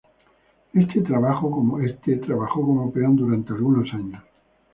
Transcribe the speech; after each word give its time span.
Éste 0.73 1.01
trabajó 1.03 1.51
como 1.51 2.91
peón 2.91 3.15
durante 3.17 3.53
algunos 3.53 3.93
años. 3.93 4.23